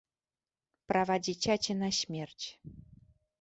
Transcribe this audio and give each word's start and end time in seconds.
Права 0.91 1.17
дзіцяці 1.27 1.75
на 1.83 1.89
смерць. 1.99 2.45